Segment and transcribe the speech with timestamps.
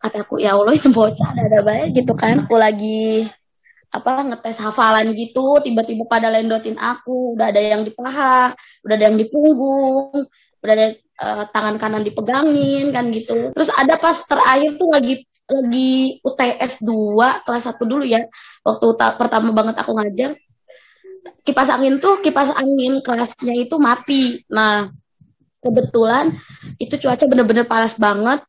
[0.00, 2.40] kataku ya Allah ini bocah ada baik gitu kan.
[2.40, 3.28] Aku lagi
[3.90, 7.36] apa ngetes hafalan gitu tiba-tiba pada lendotin aku.
[7.36, 10.24] Udah ada yang di paha udah ada yang di punggung
[10.60, 10.86] udah ada
[11.20, 13.52] uh, tangan kanan dipegangin kan gitu.
[13.52, 15.14] Terus ada pas terakhir tuh lagi
[15.50, 18.24] lagi UTS 2 kelas 1 dulu ya.
[18.64, 18.86] Waktu
[19.20, 20.32] pertama banget aku ngajar.
[21.44, 24.40] Kipas angin tuh kipas angin kelasnya itu mati.
[24.48, 24.88] Nah
[25.60, 26.32] kebetulan
[26.80, 28.40] itu cuaca bener-bener panas banget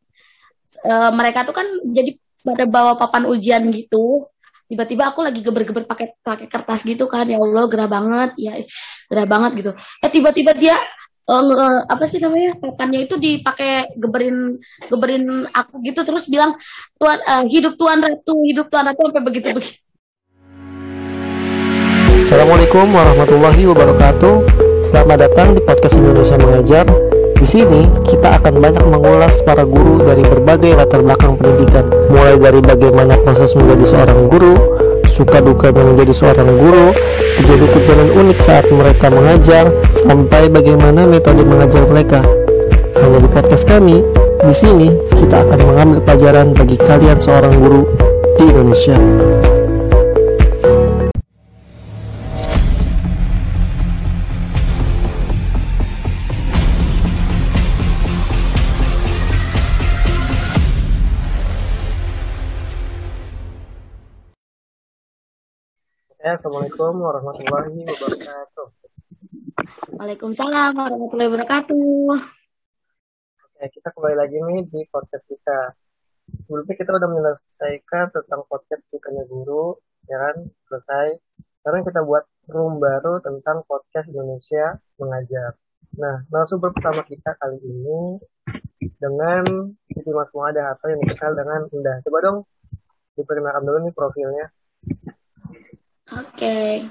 [0.82, 4.28] e, mereka tuh kan jadi pada bawa papan ujian gitu.
[4.72, 7.28] Tiba-tiba aku lagi geber-geber pakai pakai kertas gitu kan.
[7.28, 8.32] Ya Allah gerah banget.
[8.40, 8.56] Ya
[9.12, 9.72] gerah banget gitu.
[10.00, 10.80] Eh tiba-tiba dia
[11.28, 16.08] uh, apa sih namanya papannya itu dipakai geberin geberin aku gitu.
[16.08, 16.56] Terus bilang
[16.96, 19.80] tuan uh, hidup tuan ratu hidup tuan ratu sampai begitu begitu.
[22.22, 24.36] Assalamualaikum warahmatullahi wabarakatuh.
[24.86, 26.86] Selamat datang di podcast Indonesia Mengajar.
[27.42, 32.62] Di sini kita akan banyak mengulas para guru dari berbagai latar belakang pendidikan, mulai dari
[32.62, 34.54] bagaimana proses menjadi seorang guru,
[35.10, 36.94] suka dukanya menjadi seorang guru,
[37.42, 42.22] kejadian-kejadian unik saat mereka mengajar, sampai bagaimana metode mengajar mereka.
[43.02, 44.06] Hanya di podcast kami,
[44.46, 47.90] di sini kita akan mengambil pelajaran bagi kalian seorang guru
[48.38, 49.02] di Indonesia.
[66.32, 68.68] Assalamualaikum warahmatullahi wabarakatuh.
[70.00, 72.08] Waalaikumsalam warahmatullahi wabarakatuh.
[73.52, 75.76] Oke, kita kembali lagi nih di podcast kita.
[76.48, 79.76] Sebelumnya kita udah menyelesaikan tentang podcast bukannya guru,
[80.08, 80.48] ya kan?
[80.72, 81.20] Selesai.
[81.60, 85.60] Sekarang kita buat room baru tentang podcast Indonesia mengajar.
[86.00, 88.24] Nah, narasumber pertama kita kali ini
[88.80, 92.00] dengan Siti Mas Muada atau yang dikenal dengan Indah.
[92.08, 92.38] Coba dong
[93.20, 94.48] diperkenalkan dulu nih profilnya.
[96.12, 96.84] Oke.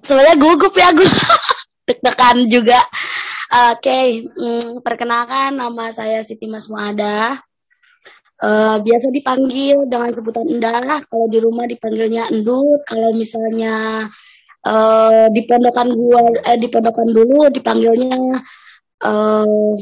[0.00, 1.04] Sebenarnya gugup ya gue.
[1.88, 2.80] Deg-degan juga.
[3.52, 4.06] Oke, okay.
[4.24, 7.36] hmm, perkenalkan nama saya Siti Mas Muada.
[8.42, 11.04] Uh, biasa dipanggil dengan sebutan Indah.
[11.04, 12.80] Kalau di rumah dipanggilnya Endut.
[12.88, 14.08] Kalau misalnya
[14.64, 18.40] uh, di pondokan gua, eh, di pondokan dulu dipanggilnya
[19.04, 19.72] uh,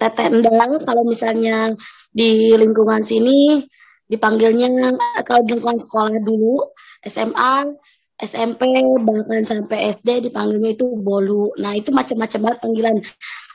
[0.00, 0.80] Teteh Endang.
[0.80, 1.76] Kalau misalnya
[2.08, 3.60] di lingkungan sini
[4.06, 4.94] dipanggilnya
[5.26, 6.58] kalau di sekolah dulu
[7.02, 7.76] SMA
[8.16, 8.64] SMP
[9.04, 11.52] bahkan sampai SD dipanggilnya itu bolu.
[11.60, 12.96] Nah itu macam-macam banget panggilan.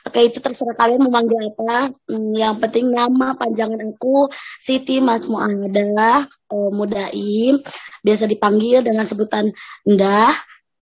[0.06, 1.90] Oke itu terserah kalian mau manggil apa.
[2.06, 4.30] Hmm, yang penting nama panjangan aku
[4.62, 6.22] Siti Mas Muada
[6.54, 7.58] uh, Mudaim.
[8.06, 9.50] Biasa dipanggil dengan sebutan
[9.82, 10.30] Ndah,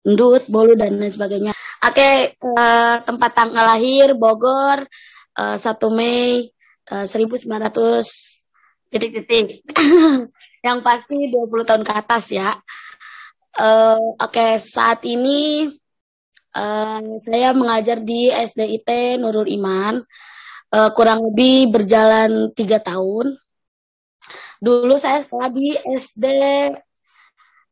[0.06, 1.53] Ndut, Bolu dan lain sebagainya.
[1.81, 4.85] Oke uh, tempat tanggal lahir Bogor
[5.41, 5.66] uh, 1
[5.97, 6.46] Mei
[6.94, 8.42] uh, 1900
[8.93, 9.65] titik-titik.
[10.67, 12.55] yang pasti 20 tahun ke atas ya.
[13.59, 15.67] Uh, Oke, okay, saat ini
[16.55, 20.01] uh, saya mengajar di SDIT Nurul Iman.
[20.73, 23.29] Uh, kurang lebih berjalan tiga tahun.
[24.57, 26.25] Dulu saya sekolah di SD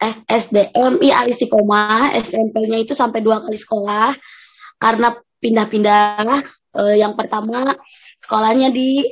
[0.02, 4.12] eh SDM I Istiqomah, SMP-nya itu sampai dua kali sekolah
[4.78, 6.26] karena pindah-pindah.
[6.72, 7.76] Uh, yang pertama
[8.16, 9.04] sekolahnya di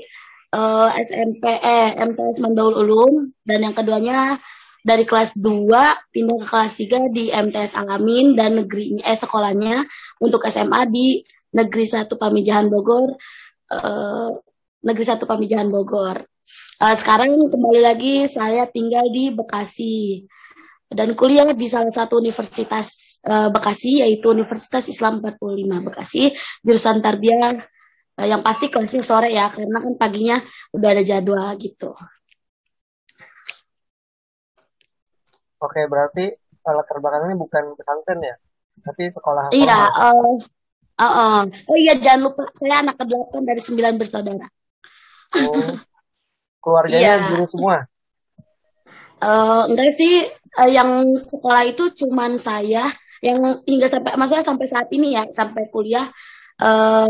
[0.56, 4.38] uh, eh, SMP eh MTS Mandaul Ulum dan yang keduanya
[4.80, 5.70] dari kelas 2
[6.16, 9.84] pindah ke kelas 3 di MTS Alamin dan negeri eh sekolahnya
[10.24, 11.20] untuk SMA di
[11.54, 13.14] Negeri 1 Pamijahan Bogor
[13.74, 14.32] uh,
[14.80, 16.24] Negeri 1 Pamijahan Bogor.
[16.82, 20.26] Uh, sekarang kembali lagi saya tinggal di Bekasi
[20.90, 26.34] dan kuliah di salah satu universitas uh, Bekasi yaitu Universitas Islam 45 Bekasi
[26.66, 27.54] jurusan Tarbiyah
[28.26, 30.38] yang pasti kelasnya sore ya karena kan paginya
[30.76, 31.92] udah ada jadwal gitu.
[35.60, 36.32] Oke, berarti
[36.64, 38.36] latar belakang ini bukan pesantren ya,
[38.80, 39.52] tapi sekolah.
[39.52, 40.38] Iya, uh,
[40.96, 41.40] uh, uh.
[41.50, 44.48] oh iya jangan lupa saya anak ke-8 dari sembilan bersaudara.
[45.36, 45.76] Oh,
[46.64, 47.28] keluarganya yeah.
[47.28, 47.78] guru semua?
[49.20, 50.24] Uh, enggak sih,
[50.62, 52.88] uh, yang sekolah itu cuman saya
[53.20, 56.08] yang hingga sampai maksudnya sampai saat ini ya sampai kuliah
[56.64, 57.08] uh,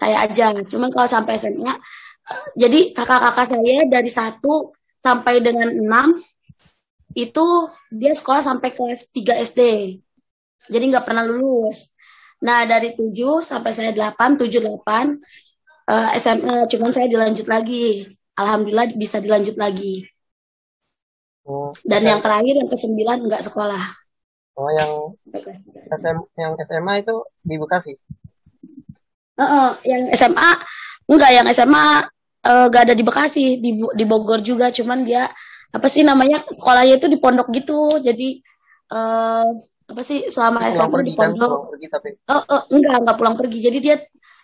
[0.00, 0.56] saya aja.
[0.64, 1.76] Cuman kalau sampai SMA,
[2.56, 6.16] jadi kakak-kakak saya dari satu sampai dengan enam
[7.12, 7.46] itu
[7.92, 9.60] dia sekolah sampai kelas 3 SD.
[10.70, 11.92] Jadi nggak pernah lulus.
[12.40, 14.80] Nah, dari 7 sampai saya 8, 7 8
[15.90, 18.08] uh, SMA, cuman saya dilanjut lagi.
[18.38, 20.08] Alhamdulillah bisa dilanjut lagi.
[21.44, 22.96] Oh, Dan yang terakhir yang ke-9
[23.26, 23.84] nggak sekolah.
[24.56, 24.90] Oh, yang
[25.92, 27.92] SM, yang SMA itu di Bekasi?
[29.40, 30.50] Uh, uh, yang SMA
[31.08, 31.86] enggak yang SMA
[32.44, 35.32] uh, gak ada di Bekasi di di Bogor juga cuman dia
[35.70, 38.42] apa sih namanya sekolahnya itu di pondok gitu jadi
[38.92, 39.48] uh,
[39.90, 41.50] apa sih selama SMA di kan, pondok.
[41.50, 42.08] Kan, pergi, tapi...
[42.28, 43.96] oh, oh enggak enggak pulang pergi jadi dia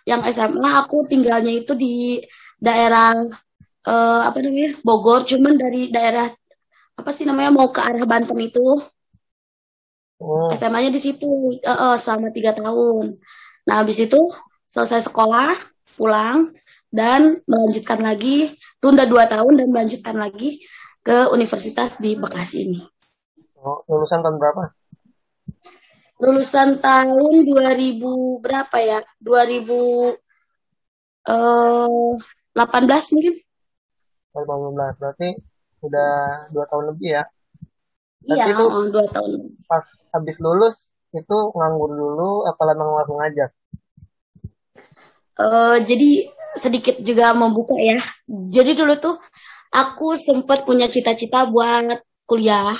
[0.07, 2.23] yang SMA aku tinggalnya itu di
[2.57, 3.15] daerah
[3.87, 6.27] uh, apa namanya Bogor cuman dari daerah
[6.97, 8.65] apa sih namanya mau ke arah Banten itu.
[10.17, 10.49] Oh.
[10.49, 11.29] SMA-nya di situ
[11.61, 13.21] uh, uh, selama tiga tahun.
[13.69, 14.17] Nah habis itu
[14.67, 15.55] selesai sekolah
[15.97, 16.51] pulang
[16.91, 20.61] dan melanjutkan lagi tunda dua tahun dan melanjutkan lagi
[21.01, 22.81] ke universitas di Bekasi ini.
[23.57, 24.75] Oh, lulusan tahun berapa?
[26.17, 28.99] Lulusan tahun 2000 berapa ya?
[29.21, 30.19] 2018
[31.27, 33.35] eh, mungkin.
[34.35, 35.29] 2018 berarti
[35.85, 36.11] udah
[36.51, 37.23] dua tahun lebih ya?
[38.25, 39.31] Berarti iya, itu oh, dua tahun.
[39.69, 43.49] Pas habis lulus itu nganggur dulu, apa memang langsung ngajar?
[45.37, 46.25] Uh, jadi
[46.57, 48.01] sedikit juga membuka ya.
[48.27, 49.15] Jadi dulu tuh
[49.69, 52.73] aku sempat punya cita-cita buat kuliah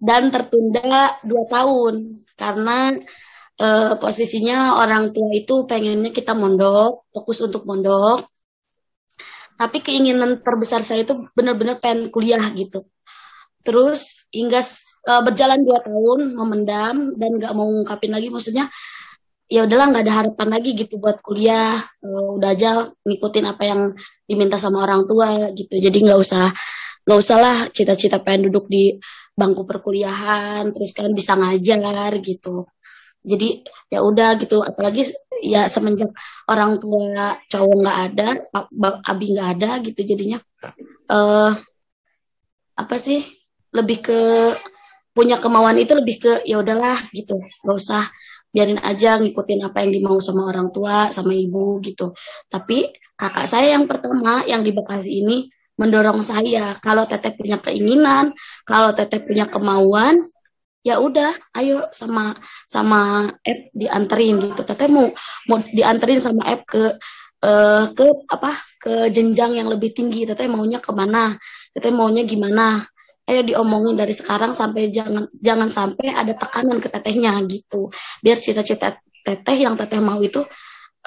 [0.00, 1.94] dan tertunda dua tahun
[2.34, 2.98] karena
[3.60, 8.24] uh, posisinya orang tua itu pengennya kita mondok, fokus untuk mondok.
[9.54, 12.90] Tapi keinginan terbesar saya itu benar-benar pengen kuliah gitu.
[13.64, 14.60] Terus hingga
[15.08, 18.66] uh, berjalan dua tahun memendam dan nggak mau ngungkapin lagi, maksudnya
[19.54, 21.78] ya udahlah nggak ada harapan lagi gitu buat kuliah.
[22.02, 23.80] Uh, udah aja ngikutin apa yang
[24.26, 25.78] diminta sama orang tua gitu.
[25.78, 26.50] Jadi nggak usah
[27.06, 28.98] nggak usah lah cita-cita pengen duduk di
[29.38, 32.66] bangku perkuliahan terus kan bisa ngajar gitu.
[33.22, 33.62] Jadi
[33.94, 34.58] ya udah gitu.
[34.58, 35.06] Apalagi
[35.38, 36.10] ya semenjak
[36.50, 38.28] orang tua cowok nggak ada
[39.06, 40.38] abi nggak ada gitu jadinya.
[41.06, 41.54] Uh,
[42.74, 43.22] apa sih?
[43.74, 44.20] Lebih ke
[45.14, 47.38] punya kemauan itu lebih ke ya udahlah gitu.
[47.38, 48.02] Nggak usah
[48.54, 52.14] biarin aja ngikutin apa yang dimau sama orang tua sama ibu gitu.
[52.46, 56.78] Tapi kakak saya yang pertama yang di Bekasi ini mendorong saya.
[56.78, 58.30] Kalau teteh punya keinginan
[58.62, 60.22] kalau teteh punya kemauan
[60.86, 64.62] ya udah ayo sama sama F dianterin gitu.
[64.62, 65.10] Teteh mau
[65.50, 66.82] mau dianterin sama F ke
[67.42, 70.22] uh, ke apa ke jenjang yang lebih tinggi.
[70.30, 71.34] Teteh maunya ke mana?
[71.74, 72.78] Teteh maunya gimana
[73.24, 77.88] ayo diomongin dari sekarang sampai jangan jangan sampai ada tekanan ke tetehnya gitu.
[78.20, 80.44] Biar cita-cita teteh yang teteh mau itu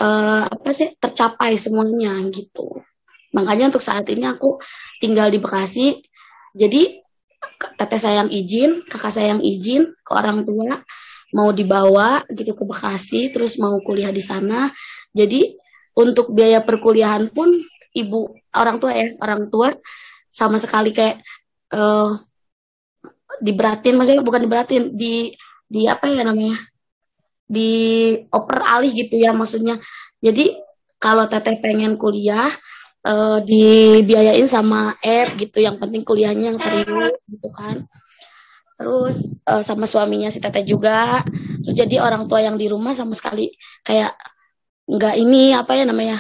[0.02, 2.82] uh, apa sih tercapai semuanya gitu.
[3.38, 4.58] Makanya untuk saat ini aku
[4.98, 6.02] tinggal di Bekasi.
[6.58, 6.98] Jadi
[7.78, 10.82] teteh saya yang izin kakak saya yang izin ke orang tua
[11.38, 14.66] mau dibawa gitu ke Bekasi terus mau kuliah di sana.
[15.14, 15.54] Jadi
[15.94, 17.50] untuk biaya perkuliahan pun
[17.94, 19.74] ibu orang tua ya orang tua
[20.30, 21.22] sama sekali kayak
[21.74, 22.12] uh,
[23.44, 25.36] diberatin maksudnya bukan diberatin di
[25.68, 26.58] di apa ya namanya?
[27.48, 27.72] Di
[28.32, 29.80] oper alih gitu ya maksudnya.
[30.20, 30.56] Jadi
[30.98, 32.50] kalau teteh pengen kuliah
[33.06, 37.86] uh, dibiayain sama F gitu yang penting kuliahnya yang serius gitu kan.
[38.78, 41.22] Terus uh, sama suaminya si teteh juga.
[41.66, 43.50] Terus jadi orang tua yang di rumah sama sekali
[43.86, 44.14] kayak
[44.88, 46.16] nggak ini apa ya namanya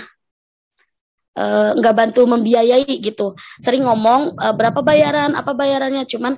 [1.77, 3.37] nggak uh, bantu membiayai gitu.
[3.61, 6.33] Sering ngomong uh, berapa bayaran apa bayarannya cuman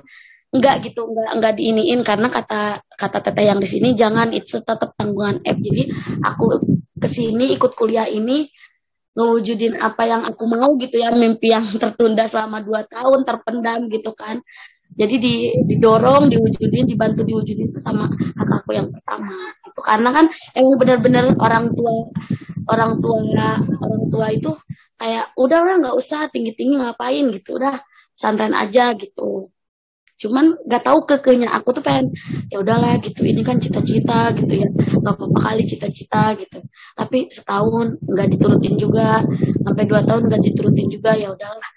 [0.50, 4.98] nggak gitu nggak nggak diiniin karena kata kata teteh yang di sini jangan itu tetap
[4.98, 5.86] tanggungan app jadi
[6.26, 6.58] aku
[6.98, 8.50] ke sini ikut kuliah ini
[9.14, 14.14] ngewujudin apa yang aku mau gitu ya mimpi yang tertunda selama dua tahun terpendam gitu
[14.14, 14.38] kan.
[14.90, 15.34] Jadi di,
[15.70, 20.26] didorong diwujudin dibantu diwujudin sama kakakku yang pertama itu karena kan
[20.58, 22.10] emang benar-benar orang tua
[22.66, 23.22] orang tua
[23.86, 24.50] orang tua itu
[25.00, 27.24] kayak udah lah nggak usah tinggi tinggi ngapain?
[27.32, 27.56] Gitu.
[27.56, 27.74] Udah
[28.12, 29.48] santai aja gitu.
[30.20, 32.12] Cuman nggak tahu kekehnya aku tuh pengen
[32.52, 33.24] ya udahlah gitu.
[33.24, 34.68] Ini kan cita-cita gitu ya.
[35.00, 36.60] Nggak apa-apa kali cita-cita gitu.
[36.92, 39.24] Tapi setahun nggak diturutin juga.
[39.64, 41.70] Sampai dua tahun nggak diturutin juga ya udahlah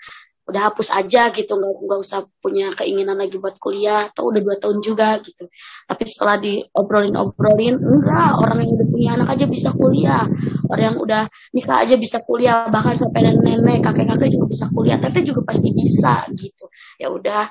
[0.43, 4.55] udah hapus aja gitu nggak nggak usah punya keinginan lagi buat kuliah atau udah dua
[4.59, 5.47] tahun juga gitu.
[5.87, 10.27] Tapi setelah diobrolin obrolin enggak orang yang udah punya anak aja bisa kuliah.
[10.67, 11.23] Orang yang udah
[11.55, 15.69] nikah aja bisa kuliah bahkan sampai nenek kakek kakek juga bisa kuliah teteh juga pasti
[15.71, 16.65] bisa gitu.
[16.99, 17.43] Ya udah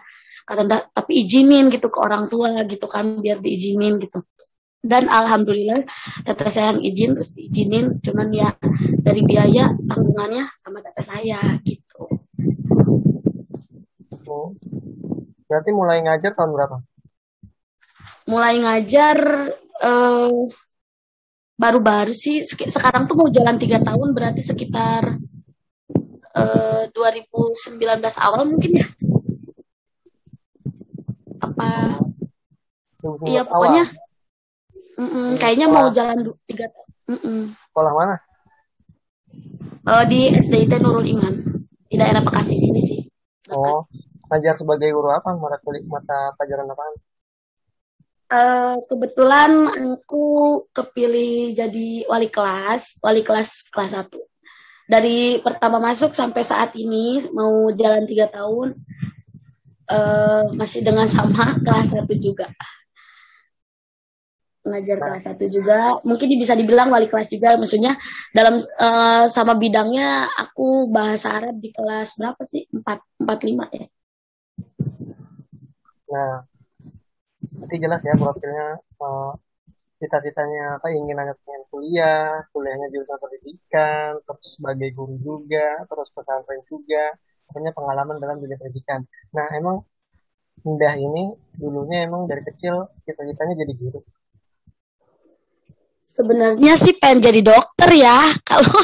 [0.45, 4.21] kata tapi izinin gitu ke orang tua gitu kan biar diizinin gitu.
[4.83, 5.87] Dan alhamdulillah
[6.27, 8.51] teteh saya yang izin terus diizinin cuman ya
[9.01, 11.92] dari biaya tanggungannya sama teteh saya gitu
[14.29, 14.53] Oh.
[15.49, 16.77] Berarti mulai ngajar tahun berapa?
[18.29, 19.19] Mulai ngajar
[19.83, 20.31] eh,
[21.57, 22.45] baru-baru sih.
[22.47, 25.21] Sekarang tuh mau jalan tiga tahun berarti sekitar
[26.33, 27.79] uh, eh, 2019
[28.19, 28.87] awal mungkin ya.
[31.43, 32.01] Apa?
[33.27, 33.85] Iya pokoknya.
[34.93, 36.69] Mm -mm, kayaknya mau jalan tiga.
[37.09, 37.41] Mm -mm.
[37.71, 38.17] Sekolah mana?
[39.83, 41.35] Kalau di SDIT Nurul Iman
[41.91, 43.12] di daerah Bekasi sini sih.
[43.51, 43.83] Oh,
[44.31, 45.35] ngajar sebagai guru apa?
[45.35, 46.83] Mata kuliah mata pelajaran apa?
[48.33, 49.51] Uh, kebetulan
[49.99, 50.25] aku
[50.73, 54.09] kepilih jadi wali kelas, wali kelas kelas 1.
[54.89, 58.79] Dari pertama masuk sampai saat ini mau jalan tiga tahun
[59.91, 62.49] uh, masih dengan sama kelas 1 juga
[64.63, 65.05] ngajar nah.
[65.11, 65.79] kelas satu juga.
[66.07, 67.59] Mungkin bisa dibilang wali kelas juga.
[67.59, 67.93] Maksudnya
[68.31, 72.67] dalam uh, sama bidangnya aku bahasa Arab di kelas berapa sih?
[72.71, 73.87] Empat empat lima ya.
[76.13, 76.35] Nah
[77.53, 79.33] nanti jelas ya profilnya uh,
[80.03, 86.59] cita-citanya apa ingin anak pengen kuliah kuliahnya jurusan pendidikan terus sebagai guru juga terus pesantren
[86.67, 87.15] juga
[87.53, 89.05] punya pengalaman dalam dunia pendidikan.
[89.37, 89.85] Nah emang
[90.63, 93.99] Indah ini dulunya emang dari kecil cita-citanya jadi guru
[96.13, 98.21] Sebenarnya sih pengen jadi dokter ya.
[98.53, 98.77] Kalau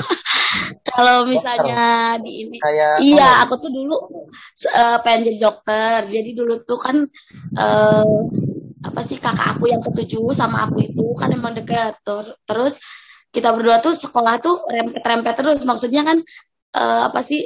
[0.89, 2.25] kalau misalnya dokter.
[2.25, 2.57] di ini.
[2.57, 6.09] Kayak iya aku tuh dulu uh, pengen jadi dokter.
[6.09, 6.97] Jadi dulu tuh kan
[7.61, 8.07] uh,
[8.81, 12.01] apa sih kakak aku yang ketujuh sama aku itu kan emang deket.
[12.01, 12.75] Terus terus
[13.29, 15.61] kita berdua tuh sekolah tuh rempet rempet terus.
[15.69, 16.19] Maksudnya kan
[16.81, 17.45] uh, apa sih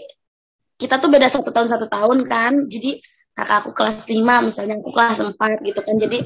[0.78, 2.70] kita tuh beda satu tahun satu tahun kan.
[2.70, 3.02] Jadi
[3.34, 5.94] kakak aku kelas 5 misalnya aku kelas 4 gitu kan.
[5.98, 6.18] Jadi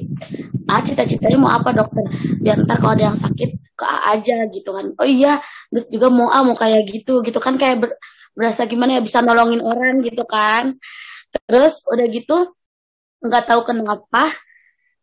[0.67, 2.05] ah cita-citanya mau apa dokter?
[2.43, 4.87] Biar ntar kalau ada yang sakit ke A aja gitu kan.
[4.99, 5.39] Oh iya
[5.93, 7.23] juga mau A mau kayak gitu.
[7.23, 7.91] Gitu kan kayak ber,
[8.37, 10.75] berasa gimana ya bisa nolongin orang gitu kan.
[11.47, 12.37] Terus udah gitu
[13.23, 14.29] nggak tahu kenapa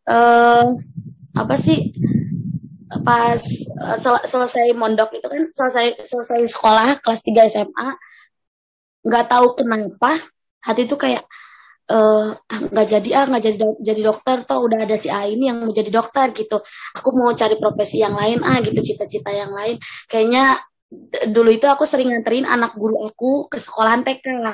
[0.04, 0.68] eh
[1.34, 1.96] apa sih
[3.02, 3.42] pas
[3.82, 7.88] uh, selesai mondok itu kan selesai selesai sekolah kelas 3 SMA
[9.02, 10.14] nggak tahu kenapa
[10.62, 11.26] hati itu kayak
[11.84, 15.60] nggak uh, jadi ah nggak jadi jadi dokter toh udah ada si A ini yang
[15.64, 16.58] mau jadi dokter gitu.
[16.96, 19.76] Aku mau cari profesi yang lain ah gitu cita-cita yang lain.
[20.08, 20.64] Kayaknya
[21.34, 24.54] dulu itu aku sering nganterin anak guru aku ke sekolah TK lah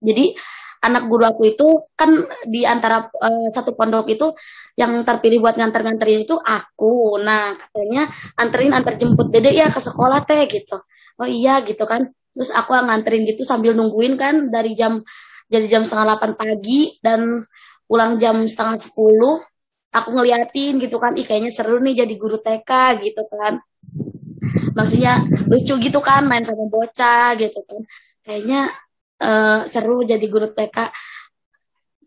[0.00, 0.32] jadi
[0.80, 4.32] anak guru aku itu kan di antara uh, satu pondok itu
[4.80, 7.20] yang terpilih buat nganter-nganterin itu aku.
[7.20, 8.08] Nah katanya
[8.40, 10.80] anterin antar jemput dede ya ke sekolah teh gitu.
[11.20, 12.08] Oh iya gitu kan.
[12.32, 15.04] Terus aku nganterin gitu sambil nungguin kan dari jam
[15.50, 17.42] jadi jam setengah delapan pagi dan
[17.90, 19.42] pulang jam setengah sepuluh
[19.90, 22.70] aku ngeliatin gitu kan ih kayaknya seru nih jadi guru TK
[23.02, 23.58] gitu kan.
[24.78, 27.82] Maksudnya lucu gitu kan main sama bocah gitu kan.
[28.22, 28.70] Kayaknya
[29.20, 30.94] uh, seru jadi guru TK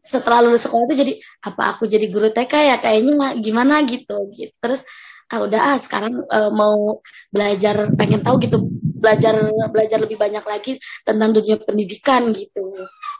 [0.04, 1.14] setelah lulus sekolah itu jadi
[1.48, 2.76] apa aku jadi guru TK ya?
[2.80, 4.56] Kayaknya gimana gitu gitu.
[4.64, 4.88] Terus
[5.32, 8.58] ah udah ah sekarang uh, mau belajar pengen tahu gitu
[9.04, 9.36] belajar
[9.68, 12.72] belajar lebih banyak lagi tentang dunia pendidikan gitu.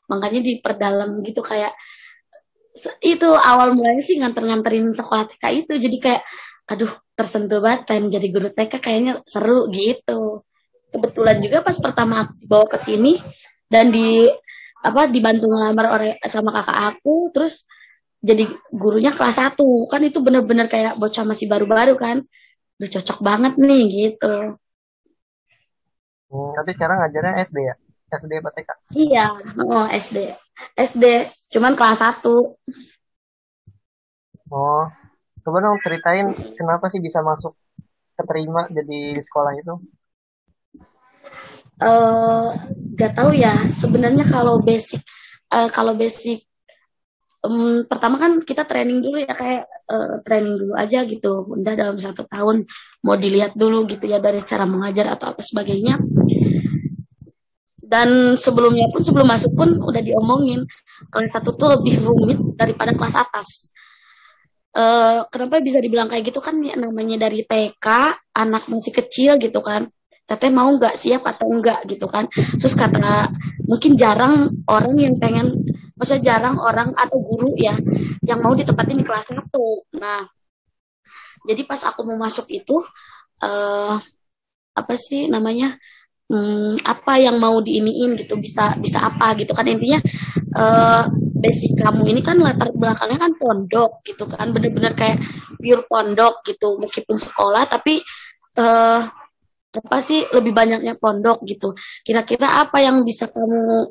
[0.08, 1.76] Makanya diperdalam gitu kayak
[3.04, 5.74] itu awal mulanya sih nganter-nganterin sekolah TK itu.
[5.76, 6.24] Jadi kayak
[6.64, 10.48] aduh tersentuh banget pengen jadi guru TK kayaknya seru gitu.
[10.94, 13.20] Kebetulan juga pas pertama aku dibawa ke sini
[13.68, 14.30] dan di
[14.84, 17.68] apa dibantu ngelamar oleh sama kakak aku terus
[18.24, 19.60] jadi gurunya kelas 1
[19.92, 22.24] kan itu bener-bener kayak bocah masih baru-baru kan.
[22.80, 24.58] Udah cocok banget nih gitu
[26.34, 27.76] Hmm, tapi sekarang ngajarnya SD ya?
[28.10, 28.70] SD apa TK?
[28.98, 29.26] Iya,
[29.70, 30.18] oh SD.
[30.74, 31.06] SD,
[31.54, 32.26] cuman kelas 1.
[34.50, 34.86] Oh,
[35.46, 37.54] coba dong ceritain kenapa sih bisa masuk
[38.18, 39.74] keterima jadi sekolah itu?
[41.82, 42.50] Eh, uh,
[42.98, 43.54] gak tahu ya.
[43.70, 45.02] Sebenarnya kalau basic,
[45.54, 46.46] uh, kalau basic
[47.44, 51.98] um, pertama kan kita training dulu ya kayak uh, training dulu aja gitu udah dalam
[52.00, 52.64] satu tahun
[53.04, 56.00] mau dilihat dulu gitu ya dari cara mengajar atau apa sebagainya
[57.94, 60.66] dan sebelumnya pun sebelum masuk pun udah diomongin
[61.14, 63.70] kelas satu tuh lebih rumit daripada kelas atas.
[64.74, 66.42] Uh, kenapa bisa dibilang kayak gitu?
[66.42, 67.86] Kan ya, namanya dari TK
[68.34, 69.86] anak masih kecil gitu kan.
[70.26, 72.26] Teteh mau nggak siap atau enggak gitu kan?
[72.34, 73.30] Terus kata
[73.70, 75.62] mungkin jarang orang yang pengen
[75.94, 77.78] maksudnya jarang orang atau guru ya
[78.26, 79.86] yang mau ditempatin di kelas satu.
[80.02, 80.26] Nah
[81.46, 82.82] jadi pas aku mau masuk itu
[83.46, 84.02] uh,
[84.74, 85.70] apa sih namanya
[86.30, 90.00] hmm, apa yang mau diiniin gitu bisa bisa apa gitu kan intinya
[90.56, 91.04] uh,
[91.44, 95.20] basic kamu ini kan latar belakangnya kan pondok gitu kan bener-bener kayak
[95.60, 98.00] pure pondok gitu meskipun sekolah tapi
[98.58, 99.04] uh,
[99.74, 101.74] apa sih lebih banyaknya pondok gitu.
[102.06, 103.90] Kira-kira apa yang bisa kamu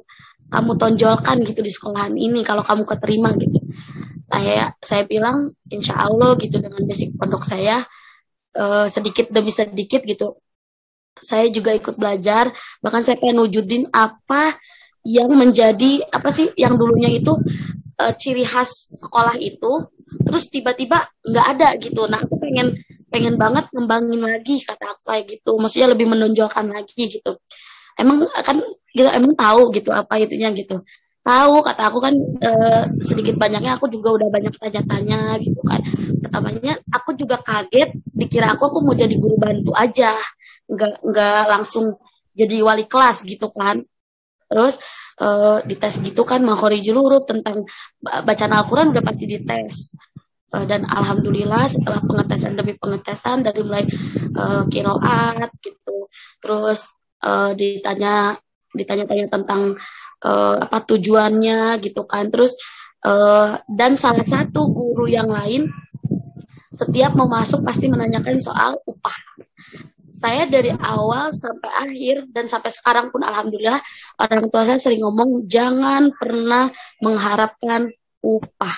[0.52, 3.58] kamu tonjolkan gitu di sekolahan ini kalau kamu keterima gitu.
[4.22, 7.82] Saya saya bilang insya Allah gitu dengan basic pondok saya
[8.54, 10.38] uh, sedikit demi sedikit gitu.
[11.18, 12.50] Saya juga ikut belajar,
[12.80, 14.52] bahkan saya pengen wujudin apa
[15.02, 17.34] yang menjadi apa sih yang dulunya itu
[17.98, 19.90] uh, ciri khas sekolah itu
[20.22, 22.06] terus tiba-tiba nggak ada gitu.
[22.06, 22.76] Nah aku pengen
[23.08, 25.52] pengen banget ngembangin lagi kata aku kayak gitu.
[25.58, 27.32] Maksudnya lebih menonjolkan lagi gitu.
[27.98, 28.56] Emang kan
[28.92, 30.80] gitu emang tahu gitu apa itunya gitu.
[31.22, 32.50] Tahu kata aku kan e,
[33.06, 35.80] sedikit banyaknya aku juga udah banyak tanya-tanya gitu kan.
[36.18, 40.12] Pertamanya aku juga kaget dikira aku aku mau jadi guru bantu aja
[40.72, 42.00] nggak nggak langsung
[42.32, 43.84] jadi wali kelas gitu kan.
[44.48, 44.80] Terus
[45.16, 45.28] e,
[45.68, 47.64] dites gitu kan makhorijul huruf tentang
[48.00, 49.96] bacaan Al-Quran udah pasti dites.
[50.52, 53.84] E, dan alhamdulillah setelah pengetesan demi pengetesan dari mulai
[54.32, 56.08] e, kiroat gitu.
[56.40, 58.36] Terus e, ditanya
[58.72, 59.76] ditanya-tanya tentang
[60.24, 62.32] uh, apa tujuannya gitu kan.
[62.32, 62.56] Terus
[63.04, 65.68] uh, dan salah satu guru yang lain
[66.72, 69.12] setiap mau masuk pasti menanyakan soal upah
[70.22, 73.82] saya dari awal sampai akhir dan sampai sekarang pun alhamdulillah
[74.22, 76.70] orang tua saya sering ngomong jangan pernah
[77.02, 77.90] mengharapkan
[78.22, 78.76] upah.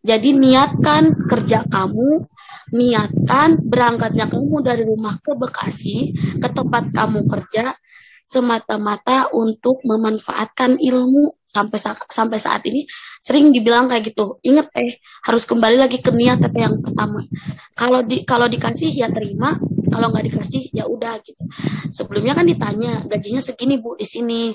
[0.00, 2.24] Jadi niatkan kerja kamu,
[2.72, 7.76] niatkan berangkatnya kamu dari rumah ke Bekasi, ke tempat kamu kerja,
[8.24, 11.36] semata-mata untuk memanfaatkan ilmu.
[11.50, 12.86] Sampai sampai saat ini
[13.18, 14.38] sering dibilang kayak gitu.
[14.46, 14.94] Inget eh
[15.26, 17.26] harus kembali lagi ke niat tete yang pertama.
[17.74, 19.58] Kalau di kalau dikasih ya terima
[19.90, 21.42] kalau nggak dikasih ya udah gitu.
[21.90, 24.54] Sebelumnya kan ditanya gajinya segini bu di sini.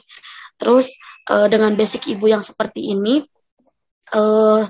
[0.55, 0.95] Terus
[1.29, 3.19] uh, dengan basic ibu yang seperti ini
[4.15, 4.63] uh,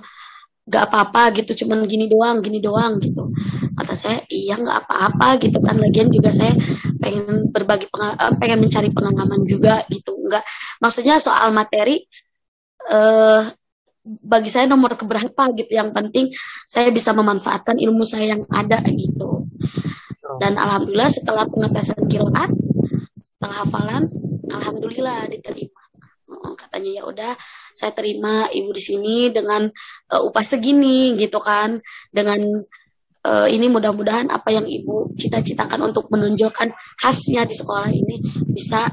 [0.66, 1.66] gak apa-apa gitu.
[1.66, 3.30] Cuman gini doang gini doang gitu.
[3.78, 5.78] Kata saya iya nggak apa-apa gitu kan.
[5.78, 6.52] Lagian juga saya
[6.98, 10.18] pengen berbagi eh, pengen mencari pengalaman juga gitu.
[10.18, 10.44] Nggak
[10.82, 12.02] maksudnya soal materi
[12.86, 13.44] eh
[14.06, 15.70] bagi saya nomor keberapa gitu.
[15.70, 16.26] Yang penting
[16.66, 19.46] saya bisa memanfaatkan ilmu saya yang ada gitu
[20.42, 22.52] dan alhamdulillah setelah pengetesan kiroat
[23.18, 24.04] setelah hafalan
[24.50, 25.82] alhamdulillah diterima.
[26.56, 27.34] Katanya ya udah
[27.76, 29.68] saya terima ibu di sini dengan
[30.12, 31.82] uh, upah segini gitu kan.
[32.10, 32.40] Dengan
[33.26, 38.88] uh, ini mudah-mudahan apa yang ibu cita-citakan untuk menunjukkan khasnya di sekolah ini bisa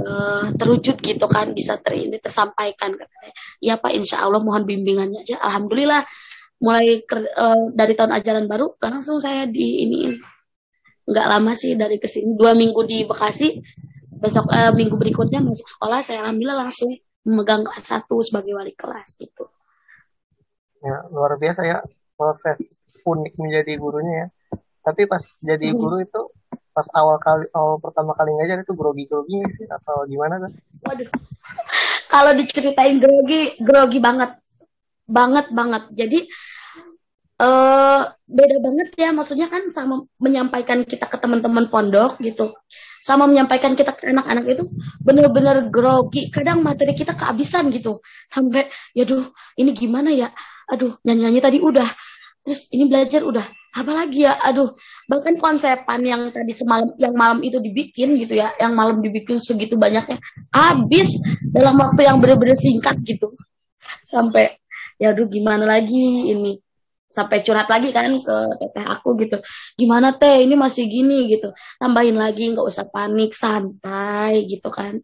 [0.00, 3.32] uh, terwujud gitu kan bisa ter ini tersampaikan kata saya.
[3.60, 5.38] Ya pak insya Allah mohon bimbingannya aja.
[5.40, 6.02] Alhamdulillah
[6.60, 10.00] mulai uh, dari tahun ajaran baru langsung saya di ini
[11.10, 13.58] nggak lama sih dari ke sini dua minggu di Bekasi
[14.20, 16.92] besok uh, minggu berikutnya masuk sekolah saya alhamdulillah langsung
[17.24, 19.48] memegang kelas satu sebagai wali kelas gitu.
[20.80, 21.84] Ya luar biasa ya
[22.16, 22.56] proses
[23.04, 24.26] unik menjadi gurunya ya.
[24.80, 25.76] Tapi pas jadi hmm.
[25.76, 26.22] guru itu
[26.70, 30.52] pas awal kali awal pertama kali ngajar itu grogi grogi sih atau gimana kan?
[30.88, 31.08] Waduh.
[32.12, 34.36] Kalau diceritain grogi grogi banget
[35.04, 35.82] banget banget.
[35.92, 36.24] Jadi
[37.40, 39.10] uh, beda banget ya.
[39.10, 42.52] Maksudnya kan sama menyampaikan kita ke teman-teman pondok gitu.
[43.00, 44.64] Sama menyampaikan kita ke anak-anak itu
[45.00, 46.28] bener-bener grogi.
[46.28, 48.04] Kadang materi kita kehabisan gitu.
[48.28, 49.24] Sampai ya duh
[49.56, 50.28] ini gimana ya?
[50.68, 51.88] Aduh nyanyi-nyanyi tadi udah.
[52.44, 53.44] Terus ini belajar udah.
[53.74, 54.36] Apalagi ya?
[54.44, 54.76] Aduh.
[55.08, 59.80] Bahkan konsepan yang tadi semalam yang malam itu dibikin gitu ya yang malam dibikin segitu
[59.80, 60.20] banyaknya
[60.52, 61.18] habis
[61.50, 63.32] dalam waktu yang bener-bener singkat gitu.
[64.04, 64.60] Sampai
[65.00, 66.60] ya aduh gimana lagi ini
[67.10, 69.36] sampai curhat lagi kan ke teteh aku gitu.
[69.74, 70.46] Gimana teh?
[70.46, 71.50] Ini masih gini gitu.
[71.82, 75.02] Tambahin lagi nggak usah panik santai gitu kan.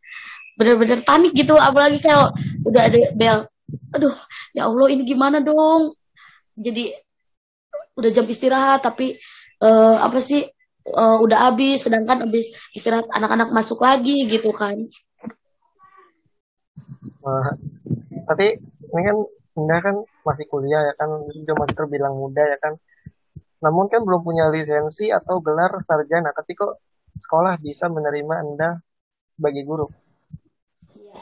[0.56, 2.32] Bener-bener panik gitu apalagi kalau
[2.64, 3.38] udah ada bel
[3.90, 4.14] aduh
[4.54, 5.98] ya allah ini gimana dong?
[6.56, 6.94] Jadi
[7.98, 9.18] udah jam istirahat tapi
[9.60, 10.46] uh, apa sih
[10.94, 14.78] uh, udah habis sedangkan habis istirahat anak-anak masuk lagi gitu kan.
[17.26, 17.50] Uh,
[18.30, 19.16] tapi ini kan
[19.56, 21.08] Indah kan masih kuliah ya kan?
[21.30, 22.74] Sudah masih terbilang muda ya kan?
[23.62, 26.82] Namun kan belum punya lisensi atau gelar sarjana tapi kok
[27.16, 28.70] sekolah bisa menerima Anda
[29.38, 29.86] sebagai guru?
[30.96, 31.18] Iya.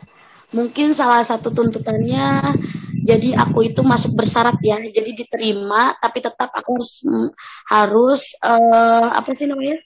[0.55, 2.55] mungkin salah satu tuntutannya
[3.05, 4.81] jadi aku itu masuk bersyarat ya.
[4.81, 7.05] Jadi diterima tapi tetap aku harus
[7.69, 9.77] harus uh, apa sih namanya?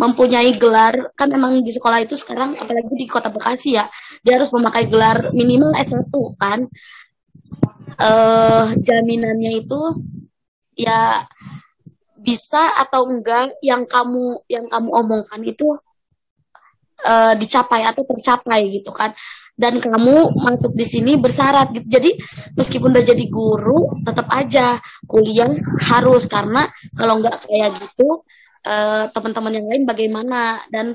[0.00, 1.12] Mempunyai gelar.
[1.12, 3.84] Kan emang di sekolah itu sekarang apalagi di kota Bekasi ya
[4.24, 6.66] dia harus memakai gelar minimal S1 kan
[8.00, 9.80] uh, jaminannya itu
[10.76, 11.24] ya
[12.20, 15.78] bisa atau enggak yang kamu yang kamu omongkan itu
[17.06, 19.14] uh, dicapai atau tercapai gitu kan.
[19.56, 21.86] Dan kamu masuk di sini bersyarat gitu.
[21.88, 22.10] Jadi
[22.60, 24.76] meskipun udah jadi guru tetap aja
[25.08, 25.48] kuliah
[25.88, 26.28] harus.
[26.28, 28.20] Karena kalau enggak kayak gitu
[28.68, 30.60] uh, teman-teman yang lain bagaimana?
[30.68, 30.92] Dan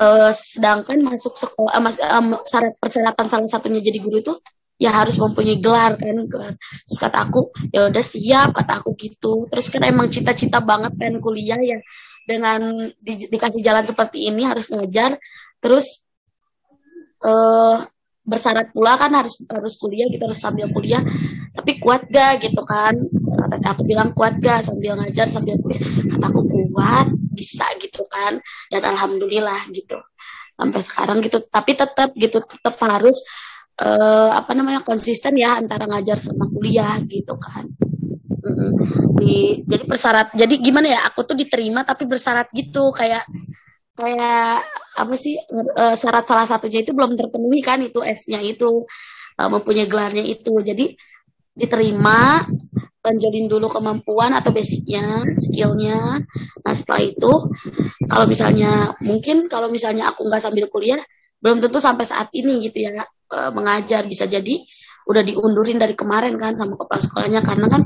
[0.00, 4.34] uh, sedangkan masuk sekolah uh, mas, uh, syarat persyaratan salah satunya jadi guru itu
[4.78, 6.54] ya harus mempunyai gelar kan gelar.
[6.56, 9.44] terus kata aku ya udah siap kata aku gitu.
[9.50, 11.82] Terus kan emang cita-cita banget pengen kuliah ya.
[12.24, 15.18] Dengan di, dikasih jalan seperti ini harus ngajar.
[15.58, 16.06] Terus
[17.26, 17.82] uh,
[18.28, 21.02] bersyarat pula kan harus harus kuliah gitu harus sambil kuliah.
[21.58, 22.94] Tapi kuat gak gitu kan?
[23.50, 25.82] Kata aku bilang kuat gak sambil ngajar sambil kuliah.
[25.82, 28.38] Kata aku kuat bisa gitu kan.
[28.70, 29.98] Dan alhamdulillah gitu.
[30.54, 31.42] Sampai sekarang gitu.
[31.50, 33.18] Tapi tetap gitu tetap harus
[33.78, 37.66] uh, apa namanya konsisten ya antara ngajar sama kuliah gitu kan.
[39.18, 43.26] Di jadi persyarat jadi gimana ya aku tuh diterima tapi bersyarat gitu kayak
[43.98, 44.62] kayak
[44.94, 48.86] apa sih uh, syarat salah satunya itu belum terpenuhi kan itu S-nya itu
[49.38, 50.54] uh, mempunyai gelarnya itu.
[50.62, 50.94] Jadi
[51.58, 52.46] diterima
[53.02, 56.22] lanjutin dulu kemampuan atau basicnya skillnya.
[56.62, 57.32] Nah setelah itu
[58.06, 60.98] kalau misalnya mungkin kalau misalnya aku nggak sambil kuliah
[61.38, 64.62] belum tentu sampai saat ini gitu ya uh, mengajar bisa jadi
[65.08, 67.82] udah diundurin dari kemarin kan sama kepala sekolahnya karena kan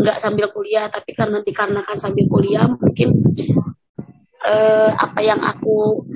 [0.00, 3.20] nggak sambil kuliah tapi karena dikarenakan sambil kuliah mungkin
[4.48, 6.08] uh, apa yang aku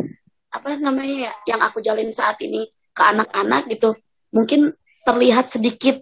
[0.48, 2.64] apa namanya ya yang aku jalin saat ini
[2.96, 3.92] ke anak-anak gitu
[4.32, 4.72] mungkin
[5.04, 6.00] terlihat sedikit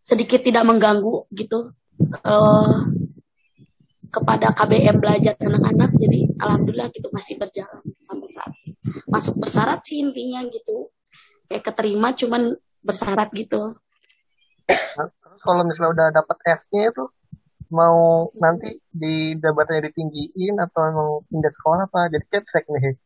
[0.00, 1.72] sedikit tidak mengganggu gitu
[2.24, 2.76] uh,
[4.12, 5.96] kepada KBM belajar anak-anak.
[5.96, 8.52] Jadi alhamdulillah gitu masih berjalan sampai saat
[9.08, 10.91] masuk bersyarat sih intinya gitu
[11.52, 13.76] kayak keterima cuman bersyarat gitu
[14.96, 17.04] terus kalau misalnya udah dapat S-nya itu
[17.72, 23.00] mau nanti di jabatannya ditinggiin atau mau pindah sekolah apa jadi capsek nih?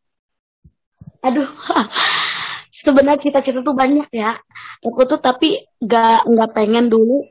[1.23, 1.47] Aduh,
[2.83, 4.35] sebenarnya cita-cita tuh banyak ya.
[4.83, 7.23] Aku tuh tapi nggak nggak pengen dulu,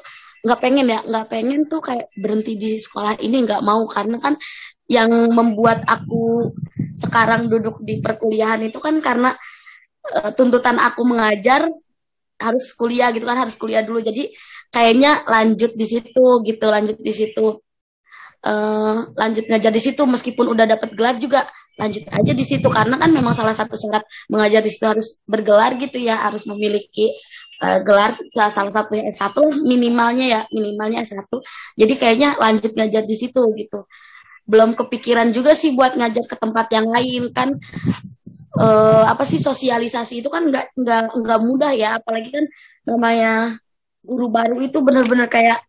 [0.47, 4.39] nggak pengen ya, nggak pengen tuh kayak berhenti di sekolah ini nggak mau karena kan
[4.87, 6.55] yang membuat aku
[6.95, 9.35] sekarang duduk di perkuliahan itu kan karena
[10.13, 11.65] uh, tuntutan aku mengajar
[12.35, 14.03] harus kuliah gitu kan harus kuliah dulu.
[14.03, 14.35] Jadi
[14.69, 17.63] kayaknya lanjut di situ gitu lanjut di situ.
[18.45, 21.49] Uh, lanjut ngajar di situ meskipun udah dapat gelar juga
[21.81, 22.67] lanjut aja di situ.
[22.69, 27.15] Karena kan memang salah satu syarat mengajar di situ harus bergelar gitu ya harus memiliki
[27.63, 31.25] uh, gelar salah satunya S1 minimalnya ya minimalnya S1
[31.79, 33.87] jadi kayaknya lanjut ngajar di situ gitu.
[34.45, 37.57] Belum kepikiran juga sih buat ngajar ke tempat yang lain kan
[38.59, 41.99] uh, apa sih sosialisasi itu kan nggak nggak nggak mudah ya.
[41.99, 42.45] Apalagi kan
[42.87, 43.59] namanya
[44.05, 45.59] guru baru itu benar-benar kayak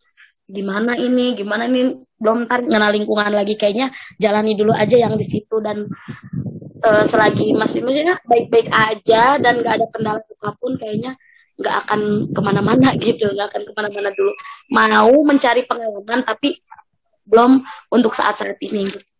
[0.46, 2.00] gimana ini gimana ini?
[2.16, 3.58] Belum ntar kenal lingkungan lagi.
[3.58, 5.84] Kayaknya jalani dulu aja yang di situ dan
[6.86, 11.12] uh, selagi masih maksudnya baik-baik aja dan nggak ada kendala apa pun kayaknya
[11.56, 12.00] nggak akan
[12.36, 14.32] ke mana-mana gitu nggak akan ke mana-mana dulu.
[14.72, 16.58] Mau mencari pengalaman tapi
[17.26, 17.58] belum
[17.90, 19.15] untuk saat-saat ini gitu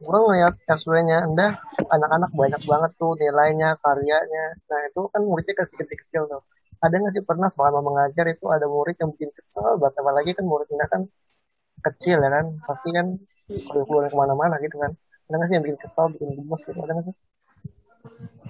[0.00, 1.60] gue ngeliat SW-nya Anda
[1.92, 4.56] anak-anak banyak banget tuh nilainya karyanya.
[4.64, 6.42] Nah itu kan muridnya kan kecil-kecil tuh.
[6.80, 10.00] Ada nggak sih pernah selama mengajar itu ada murid yang bikin kesel banget?
[10.00, 11.04] Apalagi kan muridnya kan
[11.80, 13.06] kecil ya kan pasti kan
[13.68, 14.96] kalau keluar ke mana-mana gitu kan.
[15.28, 16.78] Ada nggak sih yang bikin kesel bikin gemes gitu?
[16.80, 17.16] Ada nggak sih?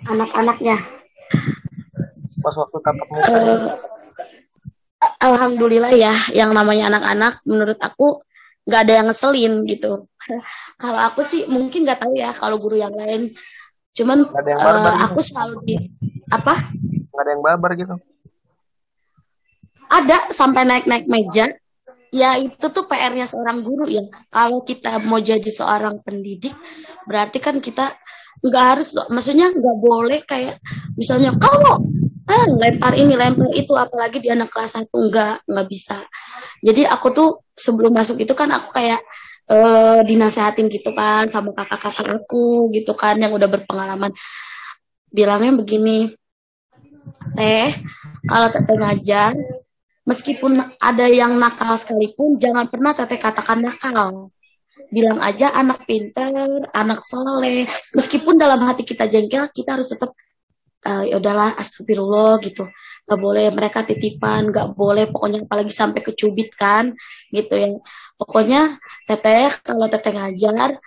[0.07, 0.77] Anak-anaknya?
[2.41, 3.35] Pas waktu tatap muka.
[5.01, 8.23] Uh, Alhamdulillah ya yang namanya anak-anak menurut aku
[8.71, 10.07] nggak ada yang ngeselin gitu.
[10.83, 13.35] Kalau aku sih mungkin nggak tahu ya kalau guru yang lain.
[13.91, 14.91] Cuman yang uh, gitu.
[15.11, 15.75] aku selalu di
[16.31, 16.55] apa?
[17.11, 17.95] Nggak ada yang babar gitu.
[19.91, 21.51] Ada sampai naik-naik meja.
[22.15, 24.07] Ya itu tuh PR-nya seorang guru ya.
[24.31, 26.55] Kalau kita mau jadi seorang pendidik
[27.11, 27.99] berarti kan kita
[28.41, 30.63] nggak harus maksudnya nggak boleh kayak
[30.95, 31.83] misalnya kalau
[32.31, 35.99] ah lempar ini lempar itu apalagi di anak kelas satu nggak nggak bisa.
[36.63, 39.03] Jadi aku tuh sebelum masuk itu kan aku kayak
[39.51, 44.15] uh, dinasehatin gitu kan sama kakak-kakak aku gitu kan yang udah berpengalaman.
[45.11, 46.15] Bilangnya begini
[47.35, 47.67] teh
[48.31, 49.35] kalau teteh ngajar
[50.07, 54.31] meskipun ada yang nakal sekalipun jangan pernah teteh katakan nakal.
[54.91, 57.67] Bilang aja anak pintar anak soleh.
[57.95, 60.15] Meskipun dalam hati kita jengkel kita harus tetap
[60.87, 62.69] uh, ya udahlah astagfirullah gitu.
[63.07, 66.95] Nggak boleh mereka titipan nggak boleh pokoknya apalagi sampai kecubit kan
[67.33, 67.69] gitu ya.
[68.17, 68.69] Pokoknya
[69.09, 70.79] teteh kalau teteh ngajar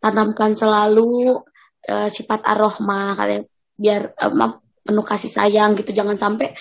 [0.00, 1.40] tanamkan selalu
[1.88, 3.42] uh, sifat arohma kalian
[3.76, 5.92] biar uh, penuh kasih sayang gitu.
[5.92, 6.52] Jangan sampai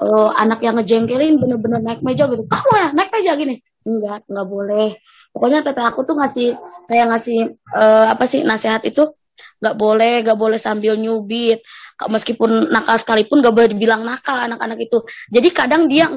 [0.00, 2.44] uh, anak yang ngejengkelin bener-bener naik meja gitu.
[2.46, 3.56] Kamu ya naik meja gini?
[3.80, 4.88] Enggak enggak boleh.
[5.32, 6.52] Pokoknya teteh aku tuh ngasih
[6.88, 7.38] kayak ngasih
[7.72, 9.08] uh, apa sih nasihat itu
[9.60, 11.60] nggak boleh nggak boleh sambil nyubit
[12.08, 15.02] meskipun nakal sekalipun nggak boleh dibilang nakal anak-anak itu.
[15.28, 16.08] Jadi kadang dia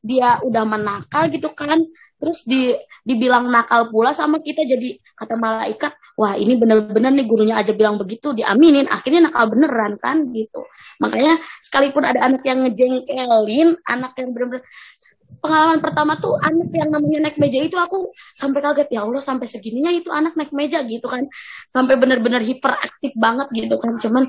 [0.00, 1.76] dia udah menakal gitu kan
[2.16, 2.72] terus di
[3.04, 8.00] dibilang nakal pula sama kita jadi kata malaikat wah ini bener-bener nih gurunya aja bilang
[8.00, 10.64] begitu diaminin akhirnya nakal beneran kan gitu.
[11.04, 14.64] Makanya sekalipun ada anak yang ngejengkelin anak yang bener-bener
[15.40, 19.48] pengalaman pertama tuh anak yang namanya naik meja itu aku sampai kaget ya Allah sampai
[19.48, 21.24] segininya itu anak naik meja gitu kan.
[21.72, 23.96] Sampai benar-benar hiperaktif banget gitu kan.
[23.96, 24.24] Cuman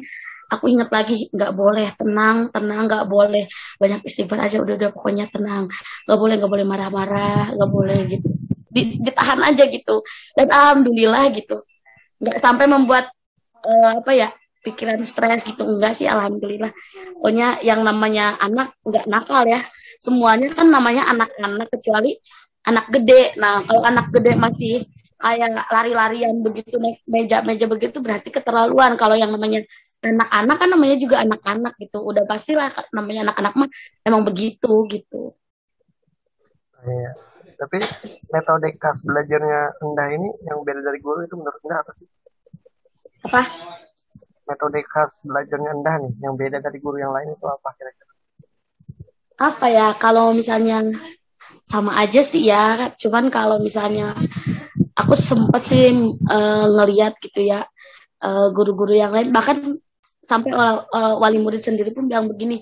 [0.51, 3.45] aku ingat lagi nggak boleh tenang tenang nggak boleh.
[3.77, 5.67] Banyak istighfar aja udah udah pokoknya tenang.
[6.07, 8.29] Nggak boleh nggak boleh marah-marah nggak boleh gitu.
[8.71, 10.01] Ditahan aja gitu.
[10.33, 11.61] Dan alhamdulillah gitu.
[12.23, 13.11] Nggak sampai membuat
[13.67, 14.29] uh, apa ya
[14.61, 15.65] pikiran stres gitu.
[15.65, 16.71] Enggak sih alhamdulillah.
[17.17, 19.59] Pokoknya yang namanya anak nggak nakal ya.
[20.01, 22.17] Semuanya kan namanya anak-anak kecuali
[22.65, 23.37] anak gede.
[23.37, 24.85] Nah kalau anak gede masih
[25.21, 28.97] kayak lari-larian begitu naik meja-meja begitu berarti keterlaluan.
[28.97, 29.61] Kalau yang namanya
[30.01, 32.01] anak-anak kan namanya juga anak-anak gitu.
[32.01, 33.69] Udah pastilah namanya anak-anak mah
[34.05, 35.37] emang begitu gitu.
[36.81, 37.11] Iya.
[37.61, 37.77] Tapi
[38.33, 42.09] metode khas belajarnya Endah ini yang beda dari guru itu menurut Endah apa sih?
[43.21, 43.41] Apa
[44.51, 48.11] metode khas belajarnya Endah nih yang beda dari guru yang lain itu apa kira-kira?
[49.39, 50.83] Apa ya kalau misalnya
[51.63, 54.11] sama aja sih ya cuman kalau misalnya
[54.99, 55.87] aku sempet sih
[56.27, 57.63] uh, ngeliat gitu ya
[58.21, 59.57] eh, guru-guru yang lain bahkan
[60.21, 62.61] sampai uh, wali murid sendiri pun bilang begini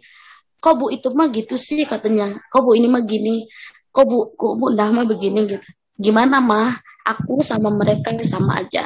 [0.59, 3.47] kok bu itu mah gitu sih katanya kok bu ini mah gini
[3.89, 5.67] kok bu kok bu ndah mah begini gitu.
[5.99, 6.71] Gimana mah
[7.03, 8.85] aku sama mereka sama aja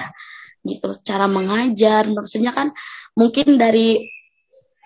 [0.63, 2.71] gitu cara mengajar maksudnya kan
[3.13, 4.07] mungkin dari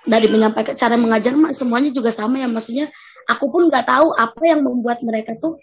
[0.07, 2.89] dari menyampaikan cara mengajar semuanya juga sama ya maksudnya
[3.29, 5.61] aku pun nggak tahu apa yang membuat mereka tuh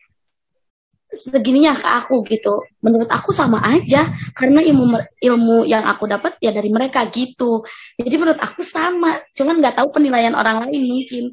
[1.15, 2.61] segininya ke aku gitu.
[2.83, 4.03] Menurut aku sama aja
[4.35, 7.63] karena ilmu ilmu yang aku dapat ya dari mereka gitu.
[7.97, 11.25] Jadi menurut aku sama, cuman nggak tahu penilaian orang lain mungkin.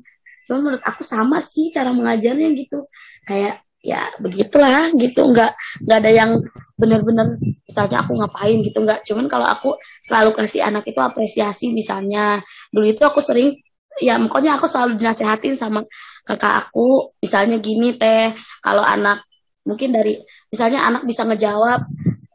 [0.46, 2.86] Cuman menurut aku sama sih cara mengajarnya gitu.
[3.26, 5.22] Kayak ya begitulah gitu.
[5.30, 5.52] Nggak
[5.86, 6.32] nggak ada yang
[6.78, 9.00] benar-benar misalnya aku ngapain gitu nggak.
[9.06, 12.42] Cuman kalau aku selalu kasih anak itu apresiasi misalnya.
[12.74, 13.58] Dulu itu aku sering
[14.00, 15.84] ya pokoknya aku selalu dinasehatin sama
[16.24, 18.34] kakak aku misalnya gini teh.
[18.64, 19.26] Kalau anak
[19.66, 20.18] mungkin dari
[20.50, 21.86] misalnya anak bisa ngejawab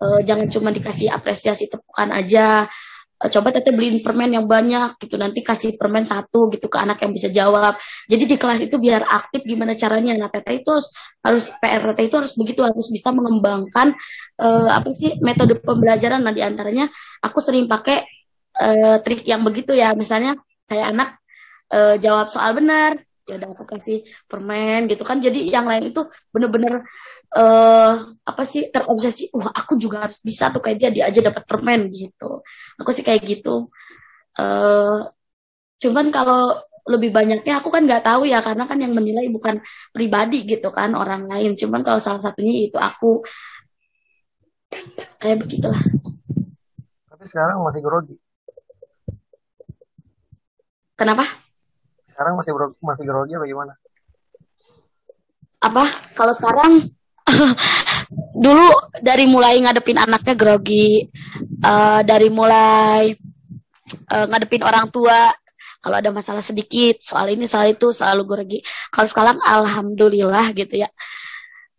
[0.03, 2.71] uh, jangan cuma dikasih apresiasi tepukan aja
[3.17, 7.13] coba teteh beliin permen yang banyak gitu nanti kasih permen satu gitu ke anak yang
[7.17, 7.81] bisa jawab.
[8.05, 10.13] Jadi di kelas itu biar aktif gimana caranya.
[10.21, 10.93] Nah teteh itu harus
[11.25, 13.97] harus PR teteh itu harus begitu harus bisa mengembangkan
[14.37, 16.21] uh, apa sih metode pembelajaran.
[16.21, 16.93] Nah di antaranya
[17.25, 18.05] aku sering pakai
[18.61, 19.97] uh, trik yang begitu ya.
[19.97, 20.37] Misalnya
[20.69, 21.09] kayak anak
[21.73, 25.19] uh, jawab soal benar ya udah aku kasih permen gitu kan.
[25.19, 26.87] Jadi yang lain itu bener-bener
[27.35, 29.35] uh, apa sih terobsesi.
[29.35, 32.41] Wah aku juga harus bisa tuh kayak dia dia aja dapat permen gitu.
[32.79, 33.69] Aku sih kayak gitu.
[34.39, 35.11] Uh,
[35.83, 36.55] cuman kalau
[36.87, 39.59] lebih banyaknya aku kan nggak tahu ya karena kan yang menilai bukan
[39.91, 41.59] pribadi gitu kan orang lain.
[41.59, 43.27] Cuman kalau salah satunya itu aku.
[45.19, 45.83] Kayak begitulah.
[47.11, 48.17] Tapi sekarang masih grogi.
[50.97, 51.46] Kenapa
[52.17, 53.73] sekarang masih masih grogi apa gimana?
[55.61, 55.85] Apa?
[56.17, 56.73] Kalau sekarang
[58.45, 58.67] dulu
[59.05, 61.05] dari mulai ngadepin anaknya grogi.
[61.61, 63.13] Uh, dari mulai
[64.17, 65.29] uh, ngadepin orang tua
[65.85, 68.59] kalau ada masalah sedikit soal ini soal itu selalu grogi.
[68.89, 70.89] Kalau sekarang alhamdulillah gitu ya.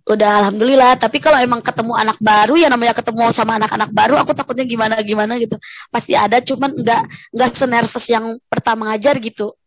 [0.08, 4.38] Udah alhamdulillah tapi kalau emang ketemu anak baru ya namanya ketemu sama anak-anak baru aku
[4.38, 5.58] takutnya gimana gimana gitu.
[5.90, 9.58] Pasti ada cuman nggak nggak senervous yang pertama ngajar gitu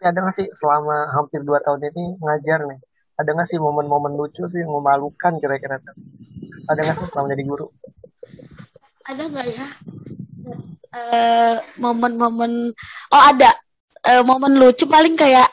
[0.00, 2.80] tapi ada nggak sih selama hampir dua tahun ini ngajar nih
[3.20, 5.76] ada nggak sih momen-momen lucu sih yang memalukan kira-kira
[6.72, 7.68] ada nggak sih selama jadi guru?
[9.04, 9.66] Ada nggak ya?
[10.96, 12.72] Uh, momen-momen
[13.12, 13.52] oh ada.
[14.00, 15.52] Uh, momen lucu paling kayak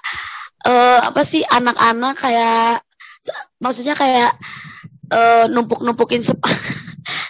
[0.63, 2.79] uh, apa sih anak-anak kayak
[3.59, 4.31] maksudnya kayak
[5.11, 6.23] uh, numpuk-numpukin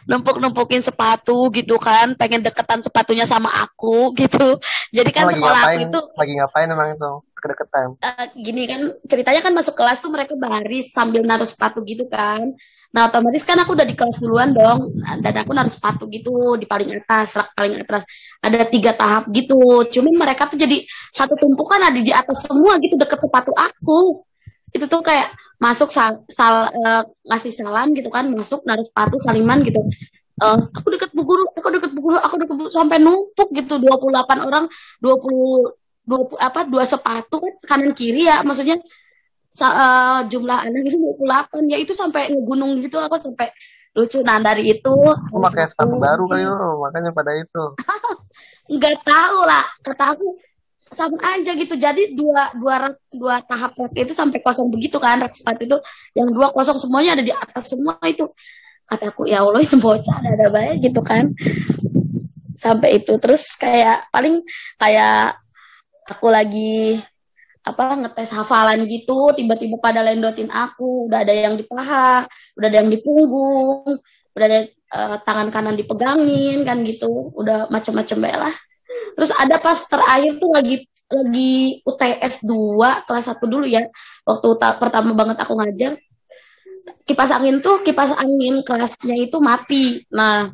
[0.07, 4.57] numpuk-numpukin sepatu gitu kan pengen deketan sepatunya sama aku gitu.
[4.95, 7.11] Jadi kan sekolah ngapain, aku itu lagi ngapain emang itu?
[7.37, 7.87] Kedeketan.
[8.01, 12.55] Uh, gini kan ceritanya kan masuk kelas tuh mereka baris sambil naruh sepatu gitu kan.
[12.95, 14.97] Nah otomatis kan aku udah di kelas duluan dong.
[15.21, 18.09] Dan aku naruh sepatu gitu di paling atas rak paling atas.
[18.41, 19.85] Ada tiga tahap gitu.
[19.85, 20.81] Cuman mereka tuh jadi
[21.13, 24.26] satu tumpukan ada di atas semua gitu deket sepatu aku
[24.75, 29.63] itu tuh kayak masuk sal, sal uh, ngasih salam gitu kan masuk naruh sepatu saliman
[29.63, 29.79] gitu.
[30.37, 33.81] Uh, aku deket bu guru aku deket bu guru aku deket bu sampai numpuk gitu
[33.81, 34.69] 28 orang
[35.01, 38.79] 20 20 apa dua sepatu kan kanan kiri ya maksudnya
[39.65, 43.49] uh, jumlah anak itu 28 ya itu sampai ngegunung gitu aku sampai
[43.97, 44.21] lucu.
[44.21, 47.63] Nah dari itu aku pakai sepatu baru kali lo makanya pada itu.
[48.77, 50.37] Nggak tahu lah kata aku
[50.91, 51.75] sama aja gitu.
[51.75, 55.77] Jadi dua dua dua tahap rak itu sampai kosong begitu kan rak sepatu itu.
[56.15, 58.27] Yang dua kosong semuanya ada di atas semua itu.
[58.87, 61.31] Kataku ya allah ini bocah ada ada banyak gitu kan.
[62.55, 63.13] Sampai itu.
[63.19, 64.43] Terus kayak paling
[64.79, 65.37] kayak
[66.07, 66.97] aku lagi
[67.67, 72.23] apa ngetes hafalan gitu tiba-tiba pada lendotin aku udah ada yang di paha
[72.55, 73.83] udah ada yang di punggung
[74.31, 74.59] udah ada
[74.95, 77.35] uh, tangan kanan dipegangin kan gitu.
[77.35, 78.55] Udah macam-macam lah
[79.15, 80.75] terus ada pas terakhir tuh lagi
[81.07, 83.83] lagi UTS 2 kelas 1 dulu ya.
[84.27, 85.95] Waktu pertama banget aku ngajar.
[87.07, 90.03] Kipas angin tuh kipas angin kelasnya itu mati.
[90.11, 90.51] Nah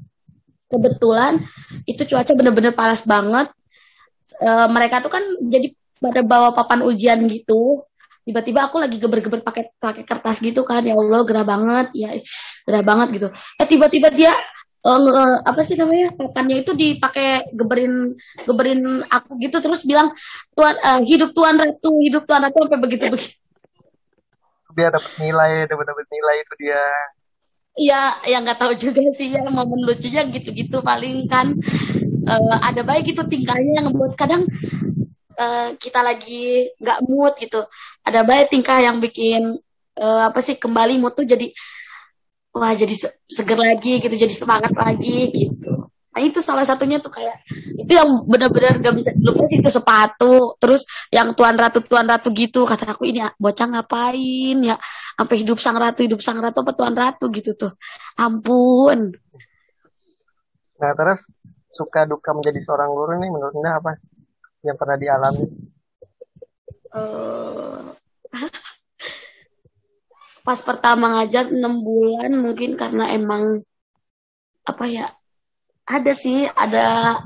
[0.70, 1.42] kebetulan
[1.86, 3.50] itu cuaca bener-bener panas banget.
[4.42, 7.86] E, mereka tuh kan jadi pada bawa papan ujian gitu.
[8.24, 10.86] Tiba-tiba aku lagi geber-geber pakai pakai kertas gitu kan.
[10.86, 11.88] Ya Allah gerah banget.
[11.98, 12.14] Ya
[12.70, 13.28] gerah banget gitu.
[13.58, 14.34] Eh tiba-tiba dia
[14.84, 16.12] uh, apa sih namanya?
[16.14, 20.12] Papannya itu dipakai geberin geberin aku gitu terus bilang
[20.54, 23.36] tuan uh, hidup tuan ratu hidup tuan ratu sampai begitu begitu.
[24.74, 26.84] Dia dapat nilai dapat dapat nilai itu dia.
[27.74, 31.58] Iya, yang nggak tahu juga sih ya momen lucunya gitu-gitu paling kan.
[32.24, 34.46] Uh, ada baik itu tingkahnya yang ngebuat kadang
[35.36, 37.66] uh, kita lagi nggak mood gitu.
[38.06, 39.58] Ada baik tingkah yang bikin
[39.98, 41.50] uh, apa sih kembali mood tuh jadi
[42.54, 42.94] wah jadi
[43.26, 45.90] seger lagi gitu jadi semangat lagi gitu.
[46.14, 50.86] Nah itu salah satunya tuh kayak itu yang benar-benar gak bisa dilepas itu sepatu terus
[51.10, 54.78] yang tuan ratu tuan ratu gitu kata aku ini bocah ngapain ya?
[55.18, 57.34] Sampai hidup sang ratu hidup sang ratu apa tuan ratu?
[57.34, 57.74] Gitu tuh.
[58.22, 59.10] Ampun.
[60.78, 61.26] Nah terus
[61.74, 63.92] suka duka menjadi seorang guru nih menurut anda apa
[64.62, 65.46] yang pernah dialami?
[66.94, 67.90] Uh,
[70.44, 73.64] pas pertama ngajar enam bulan mungkin karena emang
[74.68, 75.08] apa ya
[75.88, 77.20] ada sih ada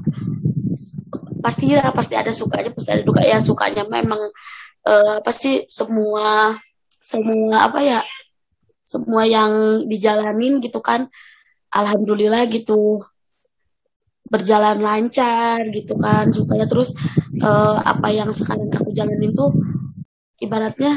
[1.41, 3.21] pasti ya pasti ada sukanya pasti ada duka.
[3.25, 4.21] Yang sukanya memang
[4.85, 6.53] uh, apa sih semua
[7.01, 7.99] semua apa ya
[8.85, 11.09] semua yang dijalanin gitu kan
[11.73, 13.01] alhamdulillah gitu
[14.27, 16.69] berjalan lancar gitu kan sukanya.
[16.69, 16.93] Terus
[17.41, 19.53] uh, apa yang sekarang aku jalanin tuh
[20.37, 20.93] ibaratnya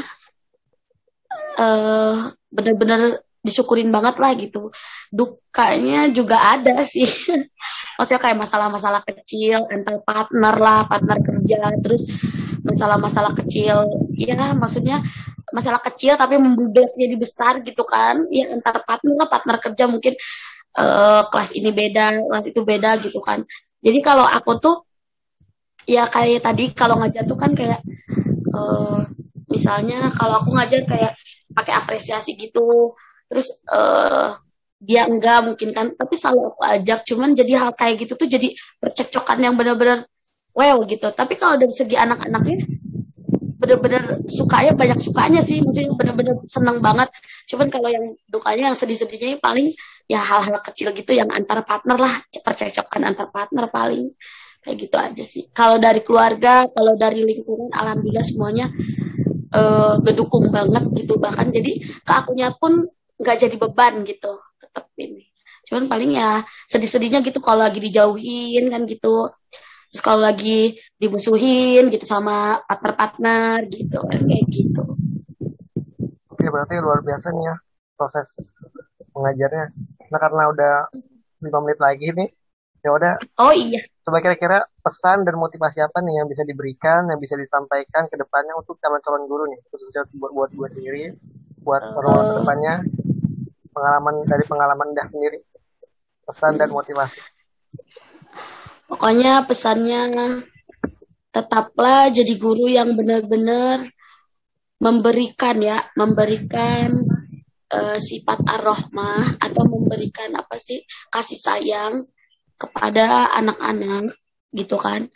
[1.61, 2.15] uh,
[2.49, 4.69] bener-bener disyukurin banget lah gitu.
[5.09, 7.05] Dukanya juga ada sih.
[7.97, 12.05] Maksudnya kayak masalah-masalah kecil antar partner lah, partner kerja, terus
[12.61, 13.85] masalah-masalah kecil.
[14.17, 15.01] Ya maksudnya
[15.51, 18.25] masalah kecil tapi membludak jadi besar gitu kan.
[18.29, 20.13] Ya antar partner lah, partner kerja mungkin
[20.77, 23.41] uh, kelas ini beda, kelas itu beda gitu kan.
[23.81, 24.75] Jadi kalau aku tuh
[25.89, 27.81] ya kayak tadi kalau ngajar tuh kan kayak
[28.53, 29.01] uh,
[29.49, 31.17] misalnya kalau aku ngajar kayak
[31.53, 32.95] pakai apresiasi gitu.
[33.31, 34.35] Terus uh,
[34.81, 36.99] dia enggak mungkin kan tapi selalu aku ajak.
[37.05, 40.09] Cuman jadi hal kayak gitu tuh jadi percekcokan yang benar-benar
[40.57, 41.07] wow gitu.
[41.13, 42.57] Tapi kalau dari segi anak-anaknya
[43.61, 45.61] benar-benar sukanya banyak sukanya sih.
[45.61, 47.13] Mungkin benar-benar seneng banget.
[47.45, 49.71] Cuman kalau yang dukanya yang sedih-sedihnya paling
[50.09, 52.13] ya hal-hal kecil gitu yang antar partner lah.
[52.41, 54.11] Percekcokan antar partner paling.
[54.61, 55.43] Kayak gitu aja sih.
[55.53, 58.69] Kalau dari keluarga kalau dari lingkungan alhamdulillah semuanya
[59.55, 61.19] uh, ngedukung banget gitu.
[61.19, 62.87] Bahkan jadi ke akunya pun
[63.21, 65.27] nggak jadi beban gitu tetap ini.
[65.67, 69.29] Cuman paling ya sedih-sedihnya gitu kalau lagi dijauhin kan gitu.
[69.91, 74.83] Terus kalau lagi dimusuhin gitu sama partner-partner gitu kayak gitu.
[76.31, 77.55] Oke berarti luar biasa nih ya
[77.99, 78.57] proses
[79.11, 79.75] mengajarnya.
[80.09, 80.75] Nah karena udah
[81.43, 82.29] lima menit lagi nih
[82.81, 83.13] ya udah.
[83.37, 83.81] Oh iya.
[84.01, 88.57] Coba kira-kira pesan dan motivasi apa nih yang bisa diberikan yang bisa disampaikan ke depannya
[88.57, 91.03] untuk calon-calon guru nih khususnya buat buat gue sendiri
[91.61, 92.75] buat uh, orang ke depannya.
[93.71, 95.37] Pengalaman dari pengalaman dah sendiri
[96.27, 97.21] pesan dan motivasi.
[98.91, 100.11] Pokoknya pesannya
[101.31, 103.79] tetaplah jadi guru yang benar-benar
[104.83, 106.91] memberikan ya memberikan
[107.71, 112.03] uh, sifat ar-rahmah atau memberikan apa sih kasih sayang
[112.61, 114.13] kepada anak-anak
[114.53, 115.09] gitu kan.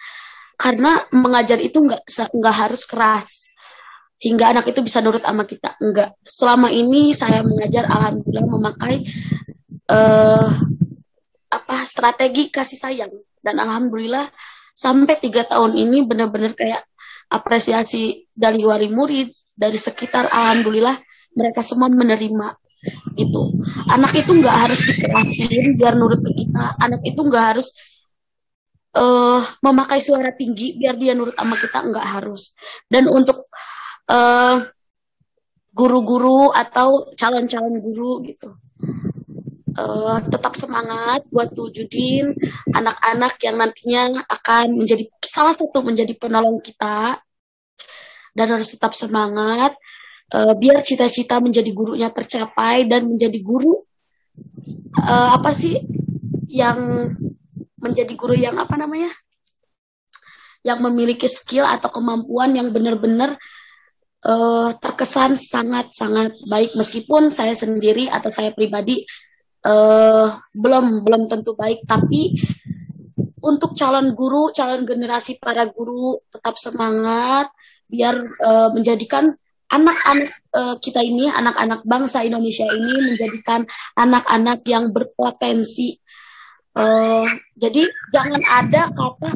[0.58, 3.54] Karena mengajar itu nggak nggak harus keras.
[4.18, 5.78] Hingga anak itu bisa nurut sama kita.
[5.78, 9.06] Enggak selama ini saya mengajar alhamdulillah memakai
[9.92, 10.48] uh,
[11.54, 13.14] apa strategi kasih sayang.
[13.44, 14.26] Dan alhamdulillah
[14.74, 16.82] sampai tiga tahun ini benar-benar kayak
[17.30, 20.94] apresiasi dari wali murid dari sekitar alhamdulillah
[21.36, 22.65] mereka semua menerima
[23.18, 23.42] gitu.
[23.90, 26.64] Anak itu nggak harus dikerasin biar nurut ke kita.
[26.82, 27.68] Anak itu nggak harus
[28.96, 32.56] uh, memakai suara tinggi biar dia nurut sama kita nggak harus.
[32.88, 33.38] Dan untuk
[34.06, 34.64] guru
[35.76, 38.50] guru-guru atau calon-calon guru gitu.
[39.76, 42.32] Uh, tetap semangat buat wujudin
[42.72, 47.20] anak-anak yang nantinya akan menjadi salah satu menjadi penolong kita.
[48.36, 49.76] Dan harus tetap semangat
[50.34, 53.86] uh, biar cita-cita menjadi gurunya tercapai dan menjadi guru
[54.98, 55.78] uh, apa sih
[56.50, 57.12] yang
[57.78, 59.12] menjadi guru yang apa namanya?
[60.66, 63.38] Yang memiliki skill atau kemampuan yang benar-benar
[64.26, 66.74] uh, terkesan sangat-sangat baik.
[66.74, 69.06] Meskipun saya sendiri atau saya pribadi
[69.68, 70.26] uh,
[70.58, 71.86] belum belum tentu baik.
[71.86, 72.34] Tapi
[73.46, 77.54] untuk calon guru, calon generasi para guru tetap semangat
[77.86, 79.38] biar uh, menjadikan
[79.72, 83.66] anak-anak uh, kita ini, anak-anak bangsa Indonesia ini menjadikan
[83.98, 85.98] anak-anak yang berpotensi.
[86.76, 87.24] Uh,
[87.56, 89.32] jadi jangan ada kata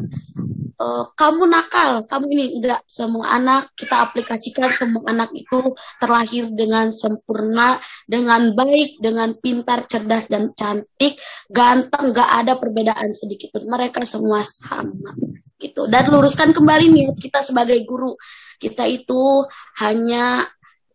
[0.80, 6.92] uh, kamu nakal, kamu ini enggak semua anak kita aplikasikan semua anak itu terlahir dengan
[6.92, 11.20] sempurna, dengan baik, dengan pintar, cerdas dan cantik,
[11.52, 13.68] ganteng, enggak ada perbedaan sedikit pun.
[13.68, 15.16] Mereka semua sama
[15.60, 15.86] gitu.
[15.92, 18.16] Dan luruskan kembali nih kita sebagai guru.
[18.58, 19.44] Kita itu
[19.84, 20.48] hanya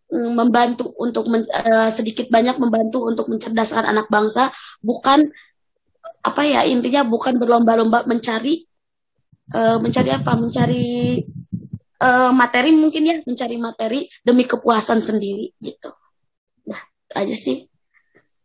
[0.08, 4.48] mm, membantu untuk men, uh, sedikit banyak membantu untuk mencerdaskan anak bangsa,
[4.80, 5.28] bukan
[6.24, 8.64] apa ya intinya bukan berlomba-lomba mencari
[9.52, 11.20] uh, mencari apa mencari
[12.00, 15.92] uh, materi mungkin ya mencari materi demi kepuasan sendiri gitu
[16.64, 16.80] nah
[17.20, 17.68] aja sih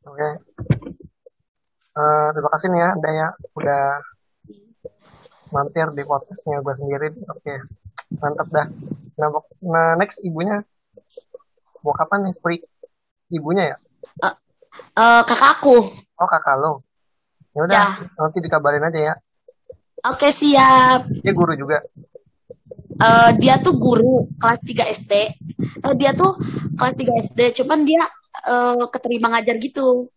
[0.04, 0.34] oke okay.
[1.96, 3.84] uh, terima kasih nih ya Daya udah
[5.50, 7.58] mampir di podcastnya gue sendiri oke okay.
[8.22, 8.68] mantap dah
[9.18, 9.30] nah,
[9.64, 10.62] nah next ibunya
[11.82, 12.62] mau kapan nih free
[13.34, 13.78] ibunya ya
[14.24, 14.36] uh,
[14.98, 16.86] uh, kakakku oh kakak lo
[17.58, 18.06] ya udah ya.
[18.18, 19.16] nanti dikabarin aja ya
[20.08, 21.12] Oke siap.
[21.12, 21.84] Dia guru juga.
[23.00, 25.14] Uh, dia tuh guru kelas 3 SD.
[25.84, 26.36] Uh, dia tuh
[26.80, 28.00] kelas 3 SD, cuman dia
[28.48, 30.08] uh, keterima ngajar gitu.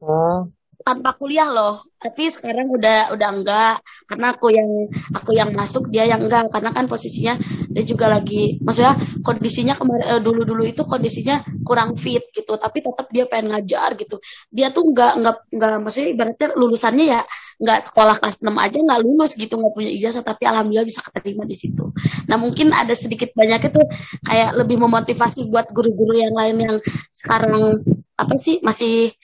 [0.00, 0.48] Oh
[0.82, 1.80] tanpa kuliah loh.
[1.96, 3.76] Tapi sekarang udah udah enggak.
[4.10, 4.70] Karena aku yang
[5.14, 6.50] aku yang masuk dia yang enggak.
[6.50, 7.34] Karena kan posisinya
[7.72, 12.58] dia juga lagi maksudnya kondisinya kemarin eh, dulu dulu itu kondisinya kurang fit gitu.
[12.58, 14.18] Tapi tetap dia pengen ngajar gitu.
[14.50, 17.22] Dia tuh enggak enggak enggak maksudnya ibaratnya lulusannya ya
[17.62, 21.46] enggak sekolah kelas 6 aja enggak lulus gitu enggak punya ijazah tapi alhamdulillah bisa keterima
[21.46, 21.94] di situ.
[22.26, 23.80] Nah mungkin ada sedikit banyak itu
[24.26, 26.76] kayak lebih memotivasi buat guru-guru yang lain yang
[27.14, 27.78] sekarang
[28.18, 29.14] apa sih masih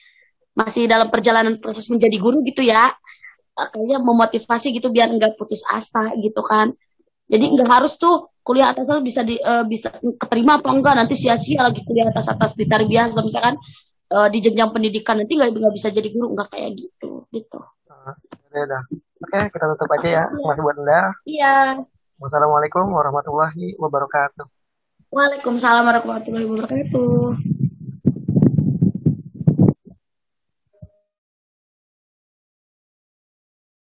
[0.57, 2.93] masih dalam perjalanan proses menjadi guru gitu ya.
[3.53, 6.71] Kayaknya memotivasi gitu biar nggak putus asa gitu kan.
[7.29, 11.13] Jadi nggak harus tuh kuliah atas atas bisa di uh, bisa keterima apa enggak nanti
[11.13, 13.53] sia-sia lagi kuliah atas atas di tarbiyah misalkan
[14.09, 17.59] uh, di jenjang pendidikan nanti nggak nggak bisa jadi guru nggak kayak gitu gitu.
[17.85, 18.15] Uh,
[18.49, 18.81] udah,
[19.21, 20.23] oke kita tutup aja ya.
[20.41, 21.13] Masih buat anda.
[21.29, 21.85] Iya.
[22.17, 24.47] Wassalamualaikum warahmatullahi wabarakatuh.
[25.13, 27.58] Waalaikumsalam warahmatullahi wabarakatuh